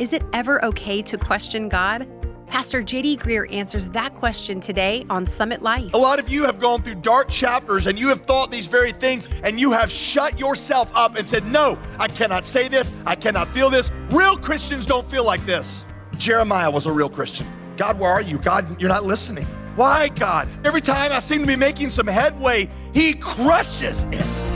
[0.00, 2.08] Is it ever okay to question God?
[2.48, 5.94] Pastor JD Greear answers that question today on Summit Life.
[5.94, 8.90] A lot of you have gone through dark chapters and you have thought these very
[8.90, 12.90] things and you have shut yourself up and said, No, I cannot say this.
[13.06, 13.92] I cannot feel this.
[14.10, 15.84] Real Christians don't feel like this.
[16.18, 17.46] Jeremiah was a real Christian.
[17.76, 18.38] God, where are you?
[18.38, 19.44] God, you're not listening.
[19.76, 20.48] Why, God?
[20.64, 24.53] Every time I seem to be making some headway, He crushes it.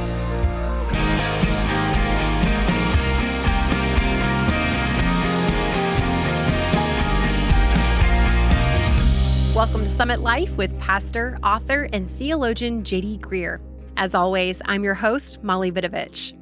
[9.58, 13.58] Welcome to Summit Life with pastor, author, and theologian JD Greear.
[13.96, 16.32] As always, I'm your host, Molly Vidovich.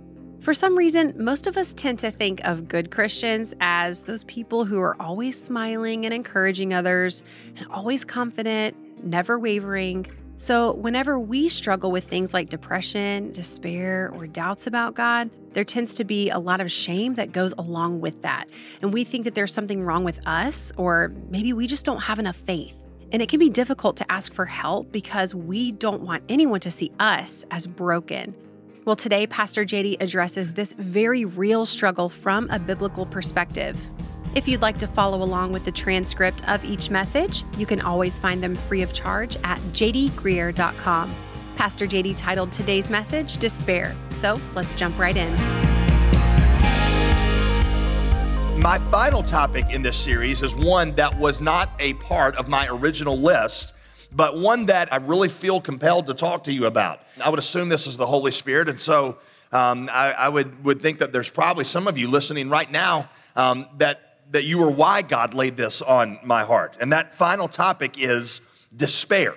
[0.42, 4.66] For some reason, most of us tend to think of good Christians as those people
[4.66, 7.22] who are always smiling and encouraging others
[7.56, 10.06] and always confident, never wavering.
[10.36, 15.94] So, whenever we struggle with things like depression, despair, or doubts about God, there tends
[15.94, 18.44] to be a lot of shame that goes along with that.
[18.82, 22.18] And we think that there's something wrong with us, or maybe we just don't have
[22.18, 22.76] enough faith.
[23.12, 26.70] And it can be difficult to ask for help because we don't want anyone to
[26.70, 28.34] see us as broken.
[28.84, 33.76] Well, today, Pastor JD addresses this very real struggle from a biblical perspective.
[34.36, 38.18] If you'd like to follow along with the transcript of each message, you can always
[38.18, 41.14] find them free of charge at jdgreear.com.
[41.56, 43.94] Pastor JD titled today's message Despair.
[44.10, 45.75] So let's jump right in.
[48.58, 52.66] My final topic in this series is one that was not a part of my
[52.68, 53.74] original list,
[54.12, 57.00] but one that I really feel compelled to talk to you about.
[57.22, 59.18] I would assume this is the Holy Spirit, and so
[59.52, 63.10] um, I, I, would, would think that there's probably some of you listening right now
[63.36, 66.78] um, that, that you are why God laid this on my heart.
[66.80, 68.40] And that final topic is
[68.74, 69.34] despair.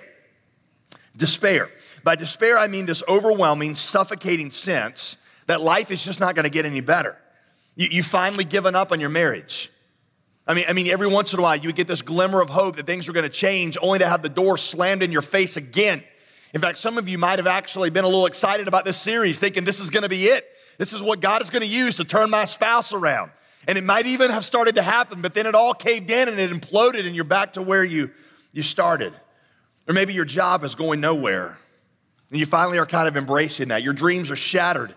[1.16, 1.70] Despair.
[2.02, 6.50] By despair, I mean this overwhelming, suffocating sense that life is just not going to
[6.50, 7.18] get any better.
[7.76, 9.70] You, you finally given up on your marriage.
[10.46, 12.50] I mean, I mean, every once in a while you would get this glimmer of
[12.50, 15.22] hope that things were going to change, only to have the door slammed in your
[15.22, 16.02] face again.
[16.52, 19.38] In fact, some of you might have actually been a little excited about this series,
[19.38, 20.44] thinking this is going to be it.
[20.78, 23.30] This is what God is going to use to turn my spouse around.
[23.68, 26.40] And it might even have started to happen, but then it all caved in and
[26.40, 28.10] it imploded, and you're back to where you,
[28.52, 29.12] you started.
[29.86, 31.58] Or maybe your job is going nowhere,
[32.30, 33.82] and you finally are kind of embracing that.
[33.82, 34.94] Your dreams are shattered.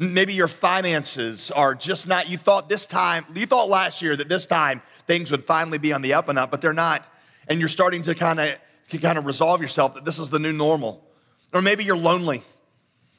[0.00, 4.28] Maybe your finances are just not, you thought this time, you thought last year that
[4.28, 7.04] this time things would finally be on the up and up, but they're not.
[7.48, 8.48] And you're starting to kind of
[9.00, 11.04] kind of resolve yourself that this is the new normal.
[11.52, 12.42] Or maybe you're lonely.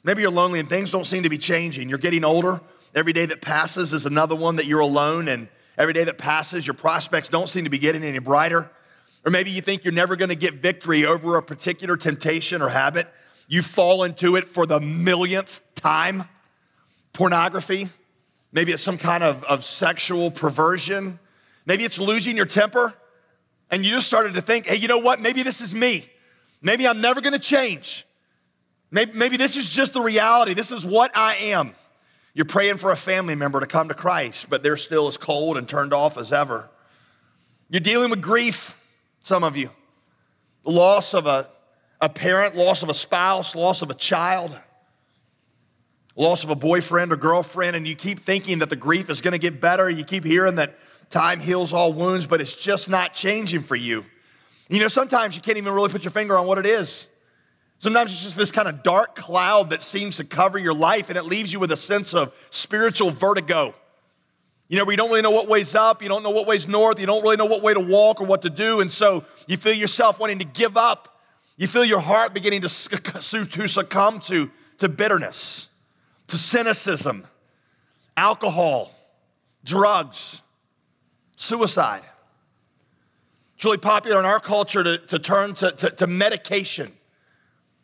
[0.03, 1.89] Maybe you're lonely and things don't seem to be changing.
[1.89, 2.61] You're getting older.
[2.95, 5.47] Every day that passes is another one that you're alone, and
[5.77, 8.71] every day that passes, your prospects don't seem to be getting any brighter.
[9.25, 12.69] Or maybe you think you're never going to get victory over a particular temptation or
[12.69, 13.07] habit.
[13.47, 16.23] You fall into it for the millionth time
[17.13, 17.89] pornography.
[18.51, 21.19] Maybe it's some kind of, of sexual perversion.
[21.65, 22.93] Maybe it's losing your temper.
[23.71, 25.21] And you just started to think, hey, you know what?
[25.21, 26.09] Maybe this is me.
[26.61, 28.05] Maybe I'm never going to change.
[28.91, 30.53] Maybe, maybe this is just the reality.
[30.53, 31.75] This is what I am.
[32.33, 35.57] You're praying for a family member to come to Christ, but they're still as cold
[35.57, 36.69] and turned off as ever.
[37.69, 38.81] You're dealing with grief,
[39.21, 39.69] some of you.
[40.63, 41.47] The loss of a,
[42.01, 44.57] a parent, loss of a spouse, loss of a child
[46.19, 49.31] loss of a boyfriend or girlfriend, and you keep thinking that the grief is going
[49.31, 49.89] to get better.
[49.89, 50.77] You keep hearing that
[51.09, 54.05] time heals all wounds, but it's just not changing for you.
[54.67, 57.07] You know, sometimes you can't even really put your finger on what it is.
[57.79, 61.17] Sometimes it's just this kind of dark cloud that seems to cover your life, and
[61.17, 63.73] it leaves you with a sense of spiritual vertigo.
[64.67, 66.99] You know, you don't really know what way's up, you don't know what way's north,
[66.99, 69.55] you don't really know what way to walk or what to do, and so you
[69.55, 71.21] feel yourself wanting to give up.
[71.55, 75.68] You feel your heart beginning to, to succumb to, to bitterness
[76.29, 77.25] to cynicism,
[78.15, 78.91] alcohol,
[79.63, 80.41] drugs,
[81.35, 82.03] suicide.
[83.55, 86.91] It's really popular in our culture to, to turn to, to, to medication.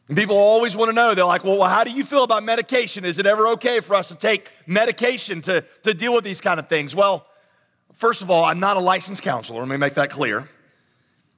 [0.07, 3.03] And people always want to know, they're like, well, how do you feel about medication?
[3.03, 6.59] Is it ever okay for us to take medication to, to deal with these kind
[6.59, 6.95] of things?
[6.95, 7.25] Well,
[7.93, 9.59] first of all, I'm not a licensed counselor.
[9.59, 10.47] Let me make that clear.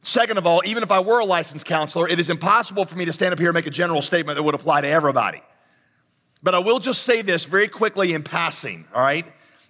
[0.01, 3.05] Second of all, even if I were a licensed counselor, it is impossible for me
[3.05, 5.41] to stand up here and make a general statement that would apply to everybody.
[6.43, 9.25] But I will just say this very quickly in passing, all right?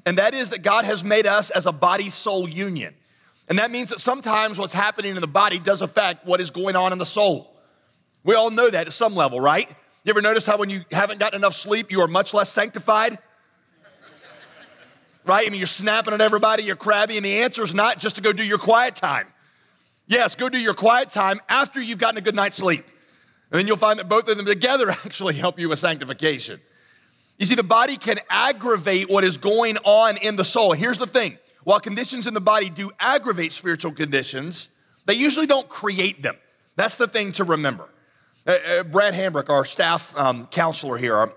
[0.05, 2.93] And that is that God has made us as a body soul union.
[3.49, 6.75] And that means that sometimes what's happening in the body does affect what is going
[6.75, 7.53] on in the soul.
[8.23, 9.69] We all know that at some level, right?
[10.03, 13.17] You ever notice how when you haven't gotten enough sleep, you are much less sanctified?
[15.25, 15.45] Right?
[15.45, 18.21] I mean, you're snapping at everybody, you're crabby, and the answer is not just to
[18.21, 19.27] go do your quiet time.
[20.05, 22.85] Yes, go do your quiet time after you've gotten a good night's sleep.
[23.51, 26.59] And then you'll find that both of them together actually help you with sanctification.
[27.37, 30.73] You see, the body can aggravate what is going on in the soul.
[30.73, 34.69] Here's the thing while conditions in the body do aggravate spiritual conditions,
[35.05, 36.37] they usually don't create them.
[36.75, 37.89] That's the thing to remember.
[38.45, 41.33] Uh, uh, Brad Hambrick, our staff um, counselor here, our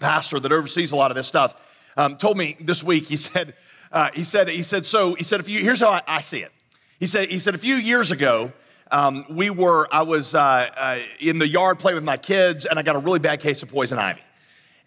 [0.00, 1.56] pastor that oversees a lot of this stuff,
[1.96, 3.06] um, told me this week.
[3.06, 3.54] He said,
[3.90, 6.40] uh, he said, he said, so he said, if you, here's how I, I see
[6.40, 6.52] it.
[7.00, 8.52] He said, he said, a few years ago,
[8.90, 12.78] um, we were, I was uh, uh, in the yard playing with my kids, and
[12.78, 14.20] I got a really bad case of poison ivy.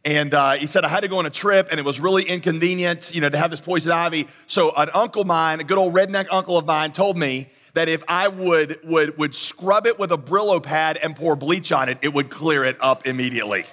[0.06, 2.24] And uh, he said I had to go on a trip, and it was really
[2.24, 4.28] inconvenient, you know, to have this poison ivy.
[4.46, 8.04] So an uncle mine, a good old redneck uncle of mine, told me that if
[8.08, 11.98] I would would would scrub it with a Brillo pad and pour bleach on it,
[12.02, 13.66] it would clear it up immediately.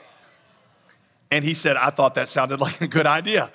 [1.31, 3.53] And he said, I thought that sounded like a good idea.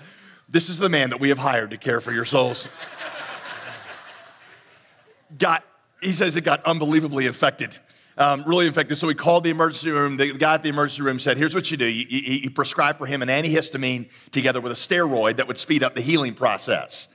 [0.47, 2.67] This is the man that we have hired to care for your souls.
[5.37, 5.63] got,
[6.01, 7.77] he says it got unbelievably infected
[8.19, 8.97] um, really infected.
[8.97, 10.17] So we called the emergency room.
[10.17, 11.85] The guy at the emergency room said, Here's what you do.
[11.85, 16.01] You, prescribed for him an antihistamine together with a steroid that would speed up the
[16.01, 17.07] healing process.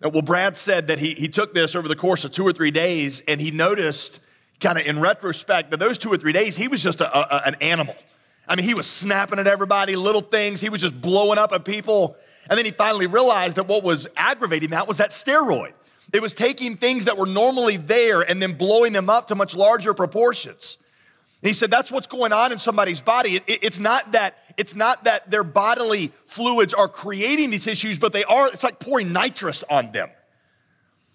[0.00, 2.70] Well, Brad said that he, he took this over the course of two or three
[2.70, 4.20] days and he noticed,
[4.60, 7.48] kind of in retrospect, that those two or three days, he was just a, a,
[7.48, 7.96] an animal.
[8.48, 10.60] I mean, he was snapping at everybody, little things.
[10.60, 12.16] He was just blowing up at people.
[12.48, 15.72] And then he finally realized that what was aggravating that was that steroid.
[16.12, 19.54] It was taking things that were normally there and then blowing them up to much
[19.54, 20.78] larger proportions.
[21.42, 23.36] And he said that's what's going on in somebody's body.
[23.36, 27.98] It, it, it's not that it's not that their bodily fluids are creating these issues,
[27.98, 28.48] but they are.
[28.48, 30.10] It's like pouring nitrous on them,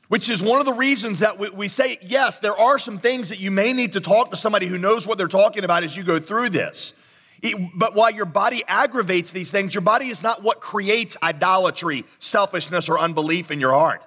[0.08, 2.40] which is one of the reasons that we, we say yes.
[2.40, 5.18] There are some things that you may need to talk to somebody who knows what
[5.18, 6.94] they're talking about as you go through this.
[7.42, 12.06] It, but while your body aggravates these things, your body is not what creates idolatry,
[12.20, 14.02] selfishness, or unbelief in your heart.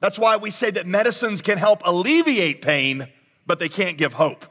[0.00, 3.06] That's why we say that medicines can help alleviate pain,
[3.46, 4.46] but they can't give hope.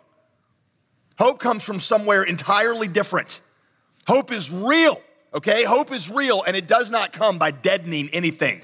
[1.18, 3.42] Hope comes from somewhere entirely different.
[4.08, 5.02] Hope is real,
[5.34, 5.64] okay?
[5.64, 8.62] Hope is real, and it does not come by deadening anything.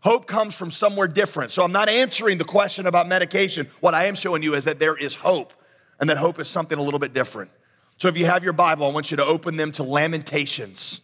[0.00, 1.50] Hope comes from somewhere different.
[1.50, 3.68] So I'm not answering the question about medication.
[3.80, 5.52] What I am showing you is that there is hope,
[6.00, 7.50] and that hope is something a little bit different.
[7.98, 11.00] So if you have your Bible, I want you to open them to Lamentations.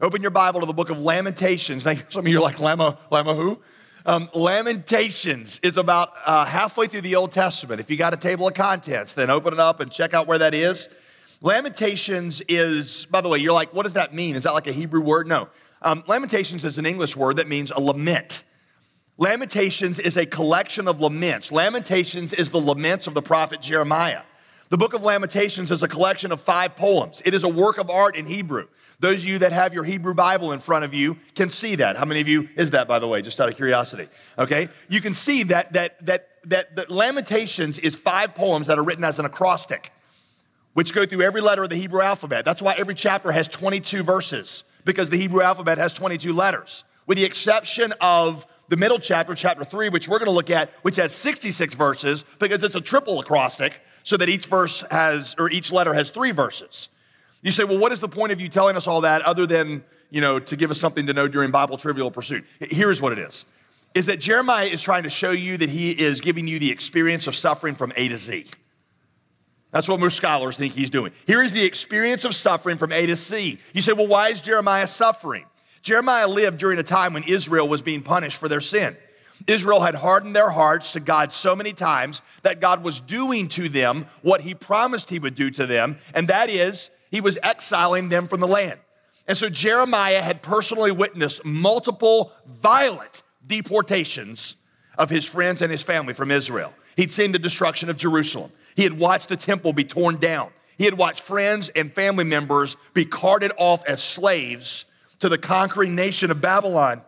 [0.00, 1.84] Open your Bible to the book of Lamentations.
[1.84, 3.60] Now, some of you are like, Lama, Lama who?
[4.06, 7.80] Um, Lamentations is about uh, halfway through the Old Testament.
[7.80, 10.38] If you got a table of contents, then open it up and check out where
[10.38, 10.88] that is.
[11.42, 14.36] Lamentations is, by the way, you're like, what does that mean?
[14.36, 15.26] Is that like a Hebrew word?
[15.26, 15.48] No.
[15.82, 18.42] Um, Lamentations is an English word that means a lament.
[19.18, 21.52] Lamentations is a collection of laments.
[21.52, 24.22] Lamentations is the laments of the prophet Jeremiah.
[24.70, 27.20] The book of Lamentations is a collection of five poems.
[27.24, 28.68] It is a work of art in Hebrew.
[29.00, 31.96] Those of you that have your Hebrew Bible in front of you can see that.
[31.96, 34.08] How many of you is that, by the way, just out of curiosity?
[34.38, 38.84] Okay, you can see that that that that, that Lamentations is five poems that are
[38.84, 39.90] written as an acrostic,
[40.74, 42.44] which go through every letter of the Hebrew alphabet.
[42.44, 47.18] That's why every chapter has 22 verses because the Hebrew alphabet has 22 letters, with
[47.18, 50.96] the exception of the middle chapter, chapter three, which we're going to look at, which
[50.96, 55.72] has 66 verses because it's a triple acrostic, so that each verse has or each
[55.72, 56.88] letter has three verses.
[57.42, 59.82] You say, well, what is the point of you telling us all that other than,
[60.10, 62.44] you know, to give us something to know during Bible trivial pursuit?
[62.60, 63.44] Here's what it is.
[63.94, 67.26] Is that Jeremiah is trying to show you that he is giving you the experience
[67.26, 68.46] of suffering from A to Z.
[69.72, 71.12] That's what most scholars think he's doing.
[71.26, 73.58] Here is the experience of suffering from A to C.
[73.72, 75.46] You say, well, why is Jeremiah suffering?
[75.82, 78.96] Jeremiah lived during a time when Israel was being punished for their sin.
[79.46, 83.68] Israel had hardened their hearts to God so many times that God was doing to
[83.68, 88.08] them what he promised he would do to them, and that is he was exiling
[88.08, 88.80] them from the land.
[89.26, 94.56] And so Jeremiah had personally witnessed multiple violent deportations
[94.98, 96.72] of his friends and his family from Israel.
[96.96, 98.52] He'd seen the destruction of Jerusalem.
[98.74, 100.50] He had watched the temple be torn down.
[100.78, 104.86] He had watched friends and family members be carted off as slaves
[105.20, 107.02] to the conquering nation of Babylon.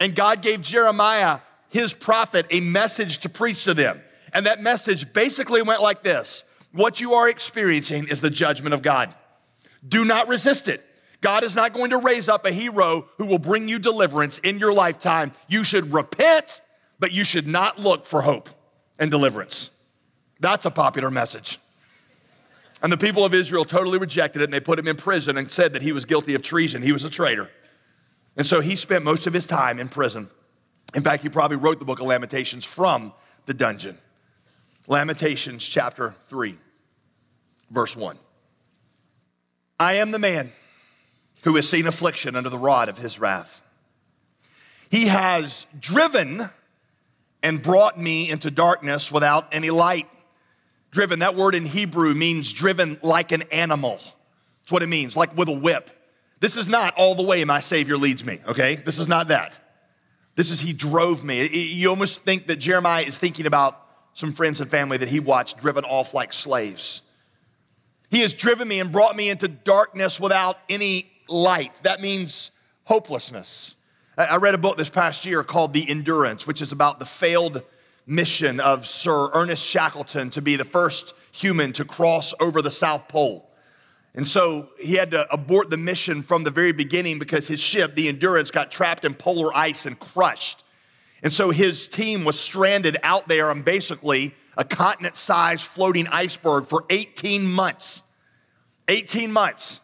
[0.00, 4.00] And God gave Jeremiah, his prophet, a message to preach to them.
[4.32, 8.82] And that message basically went like this What you are experiencing is the judgment of
[8.82, 9.14] God.
[9.86, 10.84] Do not resist it.
[11.20, 14.58] God is not going to raise up a hero who will bring you deliverance in
[14.58, 15.32] your lifetime.
[15.48, 16.60] You should repent,
[16.98, 18.50] but you should not look for hope
[18.98, 19.70] and deliverance.
[20.40, 21.58] That's a popular message.
[22.82, 25.50] And the people of Israel totally rejected it and they put him in prison and
[25.50, 26.82] said that he was guilty of treason.
[26.82, 27.48] He was a traitor.
[28.36, 30.28] And so he spent most of his time in prison.
[30.94, 33.12] In fact, he probably wrote the book of Lamentations from
[33.46, 33.98] the dungeon.
[34.88, 36.58] Lamentations chapter 3,
[37.70, 38.18] verse 1.
[39.82, 40.52] I am the man
[41.42, 43.60] who has seen affliction under the rod of his wrath.
[44.90, 46.42] He has driven
[47.42, 50.08] and brought me into darkness without any light.
[50.90, 53.98] Driven, that word in Hebrew means driven like an animal.
[54.60, 55.90] That's what it means, like with a whip.
[56.38, 58.76] This is not all the way my Savior leads me, okay?
[58.76, 59.58] This is not that.
[60.34, 61.46] This is, he drove me.
[61.46, 63.80] You almost think that Jeremiah is thinking about
[64.14, 67.02] some friends and family that he watched driven off like slaves.
[68.12, 71.80] He has driven me and brought me into darkness without any light.
[71.82, 72.50] That means
[72.84, 73.74] hopelessness.
[74.18, 77.62] I read a book this past year called The Endurance, which is about the failed
[78.06, 83.08] mission of Sir Ernest Shackleton to be the first human to cross over the South
[83.08, 83.48] Pole.
[84.14, 87.94] And so he had to abort the mission from the very beginning because his ship,
[87.94, 90.62] the Endurance, got trapped in polar ice and crushed.
[91.22, 96.66] And so his team was stranded out there on basically a continent sized floating iceberg
[96.66, 98.02] for 18 months.
[98.88, 99.80] 18 months.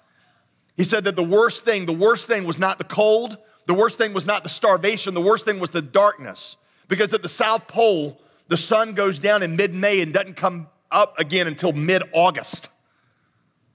[0.77, 3.99] He said that the worst thing, the worst thing was not the cold, the worst
[3.99, 6.57] thing was not the starvation, the worst thing was the darkness.
[6.89, 10.69] Because at the South Pole, the sun goes down in mid May and doesn't come
[10.91, 12.71] up again until mid August.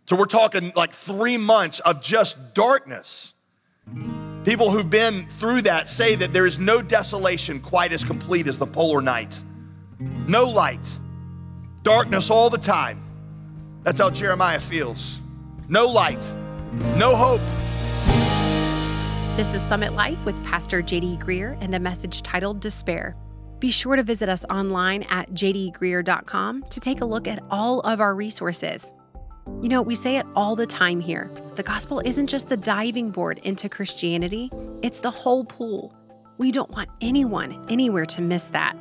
[0.05, 3.33] So we're talking like three months of just darkness.
[4.43, 8.57] People who've been through that say that there is no desolation quite as complete as
[8.57, 9.41] the polar night.
[10.27, 10.87] No light,
[11.81, 13.01] darkness all the time.
[13.83, 15.19] That's how Jeremiah feels.
[15.67, 16.23] No light,
[16.97, 17.41] no hope.
[19.35, 23.15] This is Summit Life with Pastor JD Greear and a message titled Despair.
[23.59, 27.99] Be sure to visit us online at jdgreear.com to take a look at all of
[27.99, 28.93] our resources.
[29.61, 31.31] You know, we say it all the time here.
[31.55, 35.95] The gospel isn't just the diving board into Christianity, it's the whole pool.
[36.37, 38.77] We don't want anyone anywhere to miss that.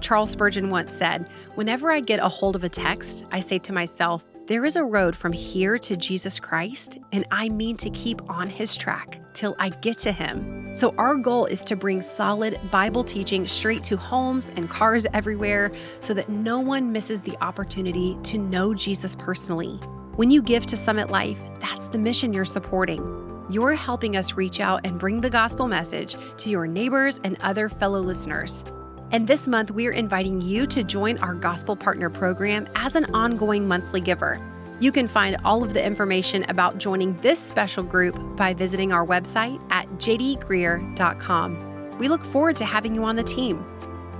[0.00, 3.72] Charles Spurgeon once said, Whenever I get a hold of a text, I say to
[3.72, 8.28] myself, there is a road from here to Jesus Christ, and I mean to keep
[8.28, 10.74] on his track till I get to him.
[10.74, 15.70] So, our goal is to bring solid Bible teaching straight to homes and cars everywhere
[16.00, 19.76] so that no one misses the opportunity to know Jesus personally.
[20.16, 23.46] When you give to Summit Life, that's the mission you're supporting.
[23.50, 27.68] You're helping us reach out and bring the gospel message to your neighbors and other
[27.68, 28.64] fellow listeners.
[29.12, 33.66] And this month, we're inviting you to join our Gospel Partner Program as an ongoing
[33.66, 34.40] monthly giver.
[34.78, 39.04] You can find all of the information about joining this special group by visiting our
[39.04, 41.98] website at jdgreear.com.
[41.98, 43.64] We look forward to having you on the team.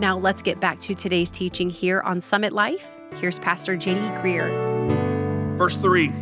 [0.00, 2.96] Now, let's get back to today's teaching here on Summit Life.
[3.14, 5.56] Here's Pastor JD Greear.
[5.56, 6.12] Verse 3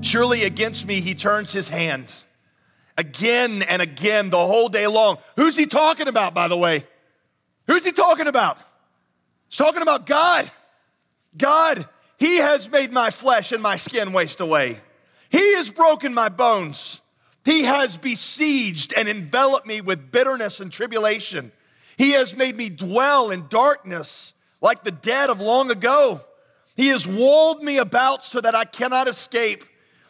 [0.00, 2.12] Surely against me he turns his hand
[2.98, 5.18] again and again the whole day long.
[5.36, 6.84] Who's he talking about, by the way?
[7.66, 8.58] Who's he talking about?
[9.48, 10.50] He's talking about God.
[11.36, 11.88] God,
[12.18, 14.78] he has made my flesh and my skin waste away.
[15.30, 17.00] He has broken my bones.
[17.44, 21.52] He has besieged and enveloped me with bitterness and tribulation.
[21.96, 26.20] He has made me dwell in darkness like the dead of long ago.
[26.76, 29.64] He has walled me about so that I cannot escape.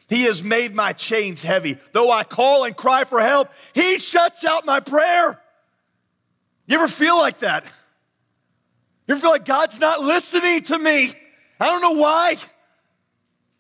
[0.09, 1.79] He has made my chains heavy.
[1.93, 5.41] Though I call and cry for help, He shuts out my prayer.
[6.73, 7.65] You ever feel like that?
[9.07, 11.13] You ever feel like God's not listening to me?
[11.61, 12.37] I don't know why.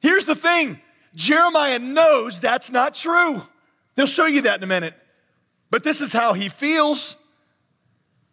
[0.00, 0.80] Here's the thing
[1.14, 3.42] Jeremiah knows that's not true.
[3.96, 4.94] They'll show you that in a minute.
[5.68, 7.18] But this is how he feels.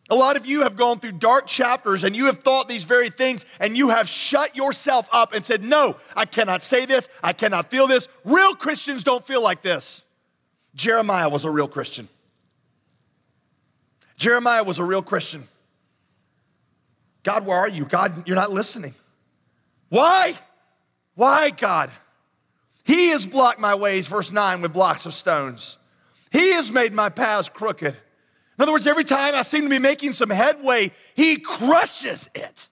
[0.10, 3.10] A lot of you have gone through dark chapters and you have thought these very
[3.10, 7.10] things and you have shut yourself up and said, No, I cannot say this.
[7.22, 8.08] I cannot feel this.
[8.24, 10.06] Real Christians don't feel like this.
[10.74, 12.08] Jeremiah was a real Christian.
[14.20, 15.46] Jeremiah was a real Christian.
[17.24, 17.86] God, where are you?
[17.86, 18.94] God, you're not listening.
[19.88, 20.36] Why?
[21.16, 21.90] Why, God?
[22.84, 25.78] He has blocked my ways, verse 9, with blocks of stones.
[26.32, 27.94] He has made my paths crooked.
[27.94, 32.68] In other words, every time I seem to be making some headway, he crushes it.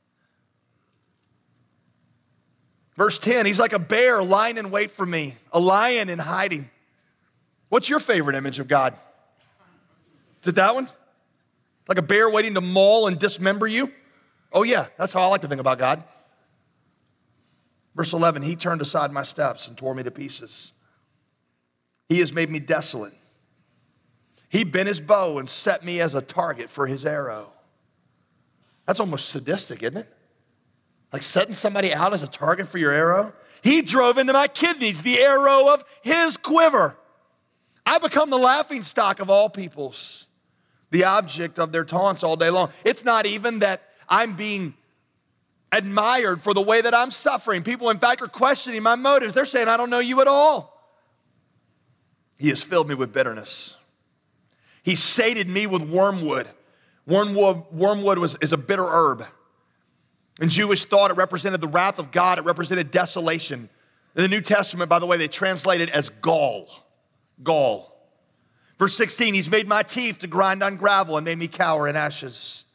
[2.95, 6.69] Verse 10, he's like a bear lying in wait for me, a lion in hiding.
[7.69, 8.95] What's your favorite image of God?
[10.41, 10.89] Is it that one?
[11.88, 13.91] Like a bear waiting to maul and dismember you?
[14.51, 16.03] Oh, yeah, that's how I like to think about God.
[17.96, 20.74] Verse 11, he turned aside my steps and tore me to pieces.
[22.10, 23.13] He has made me desolate.
[24.50, 27.51] He bent his bow and set me as a target for his arrow.
[28.86, 30.13] That's almost sadistic, isn't it?
[31.12, 33.34] Like setting somebody out as a target for your arrow.
[33.62, 36.96] He drove into my kidneys the arrow of his quiver.
[37.86, 40.26] I become the laughing stock of all peoples,
[40.91, 42.70] the object of their taunts all day long.
[42.86, 44.74] It's not even that I'm being
[45.72, 47.63] admired for the way that I'm suffering.
[47.63, 49.34] People, in fact, are questioning my motives.
[49.34, 50.74] They're saying, I don't know you at all.
[52.39, 53.75] He has filled me with bitterness.
[54.84, 56.48] He sated me with wormwood.
[57.06, 59.25] Wormwood, wormwood was, is a bitter herb.
[60.39, 63.70] In Jewish thought, it represented the wrath of God, it represented desolation.
[64.15, 66.70] In the New Testament, by the way, they translate it as gall.
[67.44, 67.96] Gall.
[68.77, 71.96] Verse 16, he's made my teeth to grind on gravel and made me cower in
[71.96, 72.65] ashes.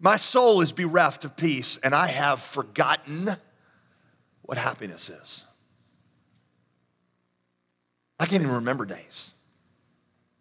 [0.00, 3.36] My soul is bereft of peace, and I have forgotten
[4.42, 5.44] what happiness is.
[8.18, 9.32] I can't even remember days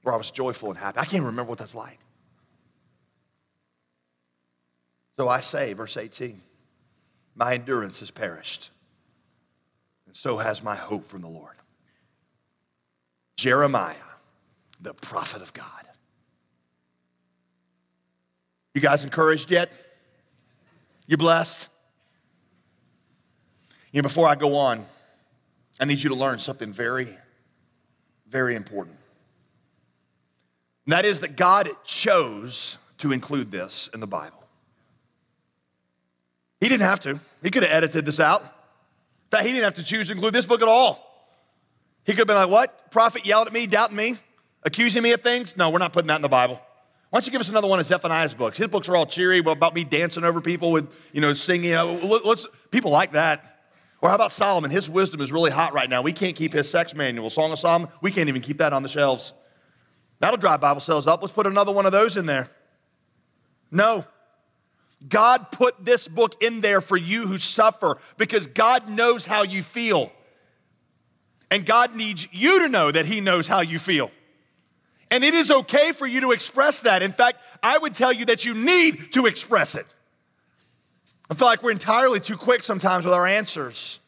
[0.03, 0.97] where I was joyful and happy.
[0.97, 1.99] I can't even remember what that's like.
[5.17, 6.41] So I say, verse 18,
[7.35, 8.69] my endurance has perished,
[10.07, 11.55] and so has my hope from the Lord.
[13.37, 13.95] Jeremiah,
[14.85, 15.65] the prophet of God.
[18.73, 19.71] You guys encouraged yet?
[21.07, 21.69] You blessed?
[23.91, 24.85] You know, before I go on,
[25.79, 27.09] I need you to learn something very,
[28.27, 28.97] very important.
[30.85, 34.43] And that is that God chose to include this in the Bible.
[36.61, 37.19] He didn't have to.
[37.41, 38.41] He could have edited this out.
[38.41, 38.49] In
[39.31, 41.01] fact, he didn't have to choose to include this book at all.
[42.05, 42.91] He could have been like, What?
[42.91, 44.17] Prophet yelled at me, doubting me,
[44.65, 45.55] accusing me of things?
[45.55, 46.59] No, we're not putting that in the Bible.
[47.09, 48.57] Why don't you give us another one of Zephaniah's books?
[48.57, 51.73] His books are all cheery about me dancing over people with, you know, singing.
[51.73, 53.61] Let's, people like that.
[54.01, 54.69] Or how about Solomon?
[54.69, 56.01] His wisdom is really hot right now.
[56.01, 57.87] We can't keep his sex manual, Song of Solomon.
[58.01, 59.33] We can't even keep that on the shelves.
[60.19, 61.21] That'll drive Bible sales up.
[61.21, 62.49] Let's put another one of those in there.
[63.71, 64.05] No.
[65.07, 69.63] God put this book in there for you who suffer because God knows how you
[69.63, 70.11] feel.
[71.51, 74.11] And God needs you to know that He knows how you feel.
[75.15, 77.01] And it is okay for you to express that.
[77.01, 79.85] In fact, I would tell you that you need to express it.
[81.29, 84.01] I feel like we're entirely too quick sometimes with our answers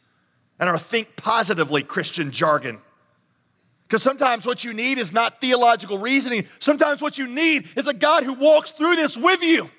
[0.59, 2.81] and our think positively Christian jargon.
[3.87, 6.45] Because sometimes what you need is not theological reasoning.
[6.59, 9.69] Sometimes what you need is a God who walks through this with you.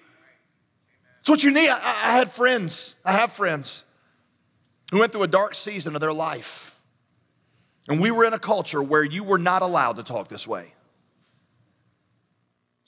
[1.20, 1.68] It's what you need.
[1.68, 3.84] I, I had friends, I have friends
[4.92, 6.80] who went through a dark season of their life.
[7.86, 10.72] And we were in a culture where you were not allowed to talk this way.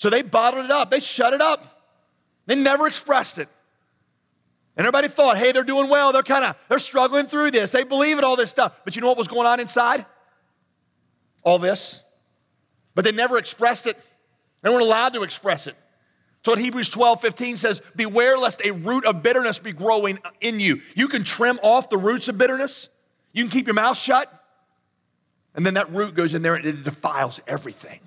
[0.00, 1.84] So they bottled it up, they shut it up.
[2.46, 3.50] They never expressed it.
[4.74, 6.10] And everybody thought, hey, they're doing well.
[6.10, 7.70] They're kind of, they're struggling through this.
[7.70, 8.72] They believe in all this stuff.
[8.82, 10.06] But you know what was going on inside?
[11.42, 12.02] All this.
[12.94, 13.98] But they never expressed it.
[14.62, 15.76] They weren't allowed to express it.
[16.46, 20.60] So what Hebrews 12, 15 says, beware lest a root of bitterness be growing in
[20.60, 20.80] you.
[20.94, 22.88] You can trim off the roots of bitterness.
[23.34, 24.32] You can keep your mouth shut.
[25.54, 28.00] And then that root goes in there and it defiles everything.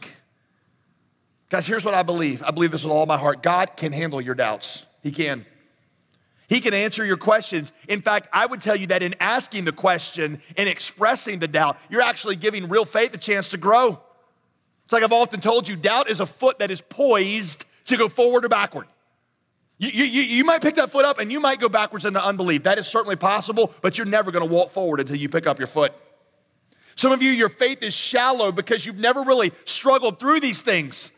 [1.53, 2.41] Guys, here's what I believe.
[2.41, 3.43] I believe this with all my heart.
[3.43, 4.87] God can handle your doubts.
[5.03, 5.45] He can.
[6.49, 7.71] He can answer your questions.
[7.87, 11.77] In fact, I would tell you that in asking the question and expressing the doubt,
[11.91, 14.01] you're actually giving real faith a chance to grow.
[14.83, 18.09] It's like I've often told you doubt is a foot that is poised to go
[18.09, 18.87] forward or backward.
[19.77, 22.63] You, you, you might pick that foot up and you might go backwards into unbelief.
[22.63, 25.59] That is certainly possible, but you're never going to walk forward until you pick up
[25.59, 25.93] your foot.
[26.95, 31.11] Some of you, your faith is shallow because you've never really struggled through these things.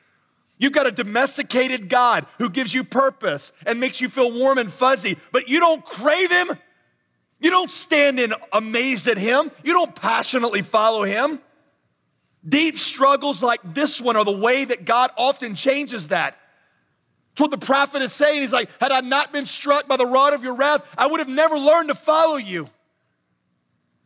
[0.57, 4.71] You've got a domesticated God who gives you purpose and makes you feel warm and
[4.71, 6.51] fuzzy, but you don't crave Him.
[7.39, 9.51] You don't stand in amazed at Him.
[9.63, 11.39] You don't passionately follow Him.
[12.47, 16.37] Deep struggles like this one are the way that God often changes that.
[17.33, 18.41] It's what the prophet is saying.
[18.41, 21.19] He's like, had I not been struck by the rod of your wrath, I would
[21.19, 22.67] have never learned to follow you.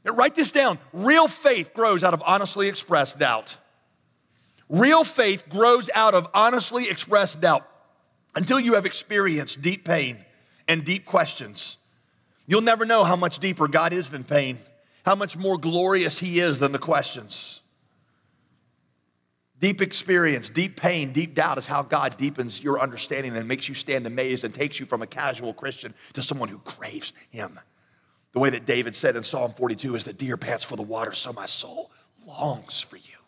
[0.03, 0.79] Now, write this down.
[0.93, 3.57] Real faith grows out of honestly expressed doubt.
[4.69, 7.67] Real faith grows out of honestly expressed doubt.
[8.35, 10.23] Until you have experienced deep pain
[10.67, 11.77] and deep questions,
[12.45, 14.59] you'll never know how much deeper God is than pain,
[15.03, 17.61] how much more glorious He is than the questions.
[19.59, 23.75] Deep experience, deep pain, deep doubt is how God deepens your understanding and makes you
[23.75, 27.59] stand amazed and takes you from a casual Christian to someone who craves Him.
[28.31, 31.13] The way that David said in Psalm 42 is the deer pants for the water,
[31.13, 31.91] so my soul
[32.25, 33.18] longs for you.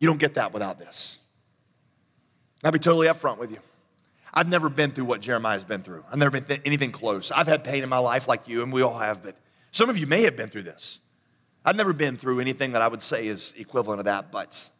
[0.00, 1.18] You don't get that without this.
[2.64, 3.58] I'll be totally upfront with you.
[4.32, 6.04] I've never been through what Jeremiah's been through.
[6.10, 7.30] I've never been th- anything close.
[7.30, 9.36] I've had pain in my life like you, and we all have, but
[9.70, 11.00] some of you may have been through this.
[11.64, 14.70] I've never been through anything that I would say is equivalent to that, but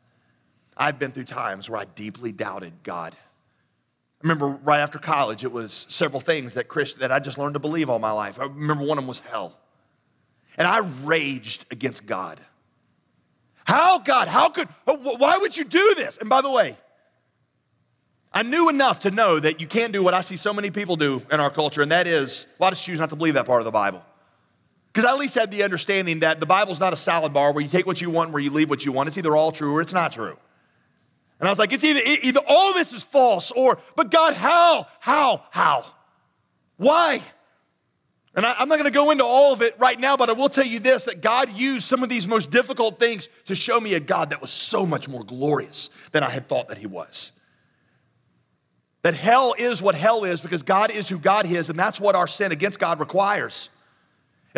[0.77, 3.15] I've been through times where I deeply doubted God.
[3.15, 7.55] I remember right after college, it was several things that Chris, that I just learned
[7.55, 8.41] to believe all my life.
[8.41, 9.59] I remember one of them was hell.
[10.57, 12.41] And I raged against God.
[13.69, 14.29] How, God?
[14.29, 16.17] How could, oh, why would you do this?
[16.17, 16.75] And by the way,
[18.33, 20.97] I knew enough to know that you can't do what I see so many people
[20.97, 23.61] do in our culture, and that is, I just choose not to believe that part
[23.61, 24.03] of the Bible.
[24.87, 27.63] Because I at least had the understanding that the Bible's not a salad bar where
[27.63, 29.09] you take what you want, where you leave what you want.
[29.09, 30.39] It's either all true or it's not true.
[31.39, 34.87] And I was like, it's either, either all this is false or, but God, how?
[34.99, 35.45] How?
[35.51, 35.85] How?
[36.79, 37.21] Why?
[38.39, 40.33] And I, am not going to go into all of it right now, but I
[40.33, 43.81] will tell you this that God used some of these most difficult things to show
[43.81, 46.87] me a God that was so much more glorious than I had thought that He
[46.87, 47.33] was.
[49.03, 52.15] That hell is what hell is because God is who God is, and that's what
[52.15, 53.71] our sin against God requires.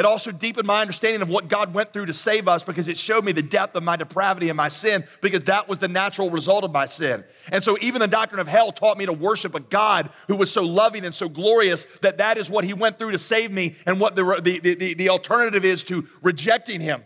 [0.00, 2.96] It also deepened my understanding of what God went through to save us because it
[2.96, 6.30] showed me the depth of my depravity and my sin because that was the natural
[6.30, 7.22] result of my sin.
[7.52, 10.50] And so even the doctrine of hell taught me to worship a God who was
[10.50, 13.76] so loving and so glorious that that is what he went through to save me
[13.84, 17.04] and what the, the, the, the alternative is to rejecting him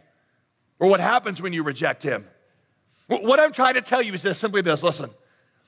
[0.78, 2.24] or what happens when you reject him.
[3.08, 5.10] What I'm trying to tell you is this simply this listen,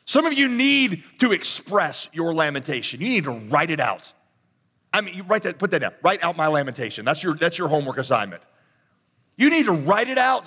[0.04, 4.12] some of you need to express your lamentation, you need to write it out.
[4.96, 5.92] I mean, write that, put that down.
[6.02, 7.04] Write out my lamentation.
[7.04, 8.42] That's your, that's your homework assignment.
[9.37, 10.46] You need to write it out.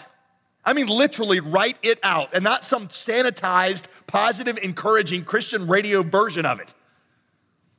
[0.66, 6.48] I mean, literally write it out and not some sanitized, positive, encouraging Christian radio version
[6.48, 6.74] of it,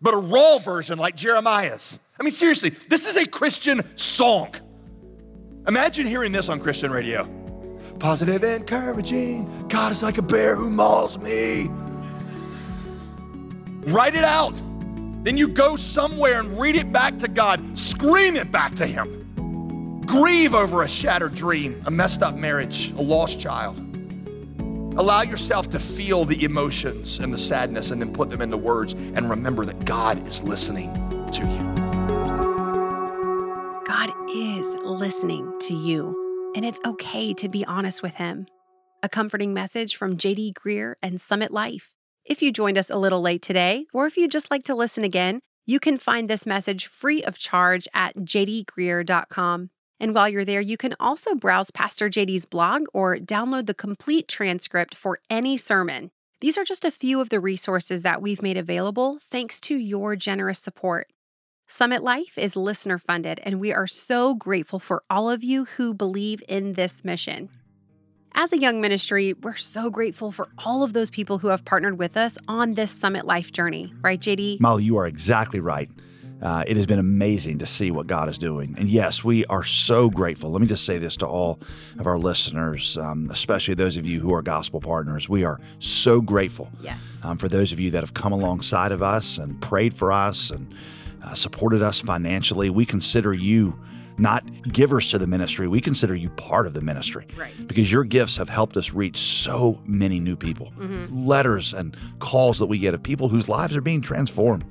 [0.01, 1.99] but a raw version like Jeremiah's.
[2.21, 4.55] I mean, seriously, this is a Christian song.
[5.67, 7.29] Imagine hearing this on Christian radio.
[7.99, 9.67] Positive, encouraging.
[9.67, 11.69] God is like a bear who mauls me.
[13.93, 14.55] Write it out.
[15.23, 20.03] Then you go somewhere and read it back to God, scream it back to Him.
[20.07, 23.79] Grieve over a shattered dream, a messed up marriage, a lost child.
[24.99, 28.95] Allow yourself to feel the emotions and the sadness and then put them into words
[28.95, 30.93] and remember that God is listening
[31.33, 31.81] to you.
[33.87, 38.47] God is listening to you, and it's okay to be honest with Him.
[39.03, 41.95] A comforting message from JD Greear and Summit Life.
[42.25, 45.05] If you joined us a little late today, or if you'd just like to listen
[45.05, 49.71] again, you can find this message free of charge at jdgreear.com.
[49.99, 54.29] And while you're there, you can also browse Pastor JD's blog or download the complete
[54.29, 56.11] transcript for any sermon.
[56.41, 60.17] These are just a few of the resources that we've made available thanks to your
[60.17, 61.09] generous support.
[61.69, 65.95] Summit Life is listener funded, and we are so grateful for all of you who
[65.95, 67.49] believe in this mission.
[68.43, 71.99] As a young ministry, we're so grateful for all of those people who have partnered
[71.99, 74.61] with us on this Summit Life journey, right, JD?
[74.61, 75.91] Molly, you are exactly right.
[76.41, 78.75] Uh, it has been amazing to see what God is doing.
[78.79, 80.51] And yes, we are so grateful.
[80.51, 81.61] Let me just say this to all
[81.99, 85.29] of our listeners, um, especially those of you who are gospel partners.
[85.29, 87.21] We are so grateful yes.
[87.23, 90.49] um, for those of you that have come alongside of us and prayed for us
[90.49, 90.75] and
[91.23, 92.71] uh, supported us financially.
[92.71, 93.79] We consider you
[94.21, 95.67] not givers to the ministry.
[95.67, 97.53] We consider you part of the ministry right.
[97.67, 100.73] because your gifts have helped us reach so many new people.
[100.79, 101.27] Mm-hmm.
[101.27, 104.65] Letters and calls that we get of people whose lives are being transformed.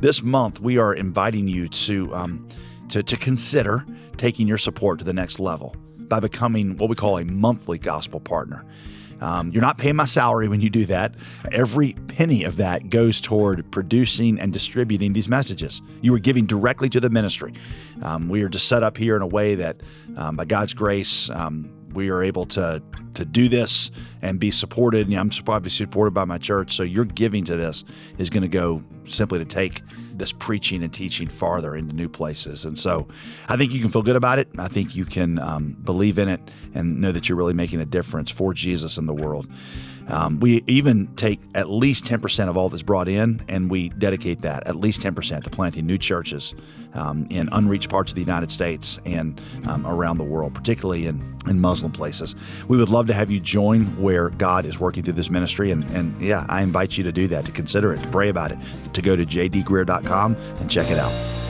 [0.00, 2.48] This month, we are inviting you to, um,
[2.88, 3.84] to, to consider
[4.16, 8.20] taking your support to the next level by becoming what we call a monthly gospel
[8.20, 8.64] partner.
[9.20, 11.14] Um, you're not paying my salary when you do that.
[11.52, 15.82] Every penny of that goes toward producing and distributing these messages.
[16.02, 17.54] You are giving directly to the ministry.
[18.02, 19.80] Um, we are just set up here in a way that,
[20.16, 22.82] um, by God's grace, um, we are able to
[23.14, 25.06] to do this and be supported.
[25.06, 27.84] And I'm obviously supported by my church, so your giving to this
[28.18, 29.82] is going to go simply to take
[30.18, 32.64] this preaching and teaching farther into new places.
[32.64, 33.06] And so,
[33.48, 34.48] I think you can feel good about it.
[34.58, 36.40] I think you can um, believe in it
[36.74, 39.46] and know that you're really making a difference for Jesus in the world.
[40.08, 44.42] Um, we even take at least 10% of all that's brought in and we dedicate
[44.42, 46.54] that, at least 10%, to planting new churches
[46.94, 51.36] um, in unreached parts of the United States and um, around the world, particularly in,
[51.48, 52.34] in Muslim places.
[52.68, 55.70] We would love to have you join where God is working through this ministry.
[55.70, 58.52] And, and yeah, I invite you to do that, to consider it, to pray about
[58.52, 58.58] it,
[58.92, 61.43] to go to jdgreear.com and check it out.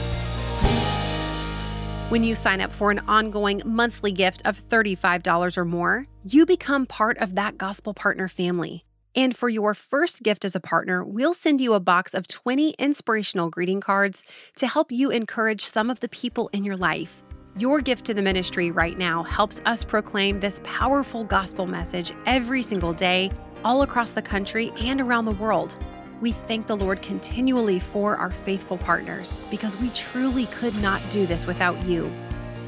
[2.09, 6.85] When you sign up for an ongoing monthly gift of $35 or more, you become
[6.85, 8.85] part of that gospel partner family.
[9.15, 12.75] And for your first gift as a partner, we'll send you a box of 20
[12.77, 14.23] inspirational greeting cards
[14.57, 17.23] to help you encourage some of the people in your life.
[17.57, 22.61] Your gift to the ministry right now helps us proclaim this powerful gospel message every
[22.61, 23.31] single day,
[23.63, 25.75] all across the country and around the world.
[26.21, 31.25] We thank the Lord continually for our faithful partners because we truly could not do
[31.25, 32.11] this without you.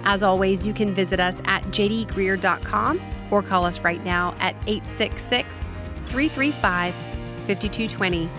[0.03, 5.67] As always, you can visit us at jdgreear.com or call us right now at 866
[6.05, 8.29] 335 5220.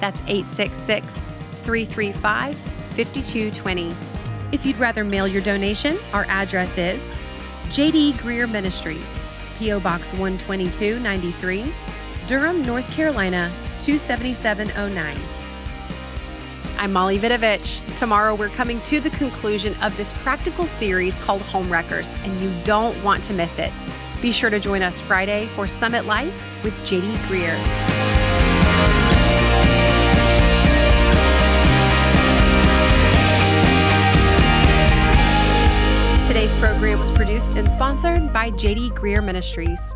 [0.00, 1.28] That's 866
[1.62, 3.94] 335 5220.
[4.52, 7.08] If you'd rather mail your donation, our address is
[7.66, 9.20] JD Greear Ministries,
[9.58, 9.78] P.O.
[9.80, 11.72] Box 12293,
[12.26, 15.16] Durham, North Carolina 27709.
[16.78, 17.80] I'm Molly Vidovich.
[17.96, 22.52] Tomorrow we're coming to the conclusion of this practical series called Home Wreckers, and you
[22.64, 23.72] don't want to miss it.
[24.22, 27.56] Be sure to join us Friday for Summit Life with JD Greear.
[36.26, 39.94] Today's program was produced and sponsored by JD Greear Ministries.